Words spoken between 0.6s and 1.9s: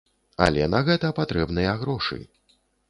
на гэта патрэбныя